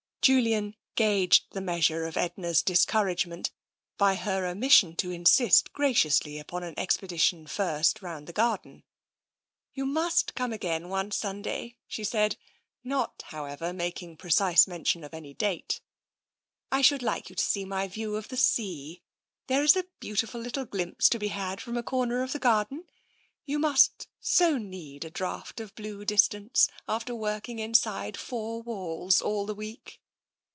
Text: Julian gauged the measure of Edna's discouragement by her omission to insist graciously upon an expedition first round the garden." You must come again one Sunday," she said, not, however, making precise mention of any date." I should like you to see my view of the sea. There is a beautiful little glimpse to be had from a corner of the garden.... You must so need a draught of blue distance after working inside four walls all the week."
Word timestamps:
Julian 0.23 0.75
gauged 0.93 1.45
the 1.49 1.61
measure 1.61 2.05
of 2.05 2.15
Edna's 2.15 2.61
discouragement 2.61 3.49
by 3.97 4.13
her 4.13 4.45
omission 4.45 4.95
to 4.97 5.09
insist 5.09 5.73
graciously 5.73 6.37
upon 6.37 6.61
an 6.61 6.77
expedition 6.77 7.47
first 7.47 8.03
round 8.03 8.27
the 8.27 8.31
garden." 8.31 8.83
You 9.73 9.87
must 9.87 10.35
come 10.35 10.53
again 10.53 10.89
one 10.89 11.09
Sunday," 11.09 11.77
she 11.87 12.03
said, 12.03 12.37
not, 12.83 13.23
however, 13.29 13.73
making 13.73 14.15
precise 14.15 14.67
mention 14.67 15.03
of 15.03 15.15
any 15.15 15.33
date." 15.33 15.81
I 16.71 16.83
should 16.83 17.01
like 17.01 17.31
you 17.31 17.35
to 17.35 17.43
see 17.43 17.65
my 17.65 17.87
view 17.87 18.15
of 18.15 18.27
the 18.27 18.37
sea. 18.37 19.01
There 19.47 19.63
is 19.63 19.75
a 19.75 19.85
beautiful 19.99 20.39
little 20.39 20.65
glimpse 20.65 21.09
to 21.09 21.17
be 21.17 21.29
had 21.29 21.59
from 21.59 21.77
a 21.77 21.81
corner 21.81 22.21
of 22.21 22.31
the 22.31 22.37
garden.... 22.37 22.85
You 23.47 23.57
must 23.57 24.07
so 24.19 24.59
need 24.59 25.03
a 25.03 25.09
draught 25.09 25.59
of 25.59 25.73
blue 25.73 26.05
distance 26.05 26.69
after 26.87 27.15
working 27.15 27.57
inside 27.57 28.17
four 28.17 28.61
walls 28.61 29.19
all 29.19 29.47
the 29.47 29.55
week." 29.55 29.97